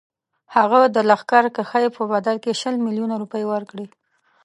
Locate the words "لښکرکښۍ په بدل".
1.09-2.35